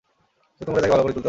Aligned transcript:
যত্ন 0.61 0.71
করে 0.71 0.81
তাকে 0.81 0.93
ভাল 0.93 1.01
করে 1.01 1.07
তুলতে 1.07 1.09
হবে। 1.09 1.19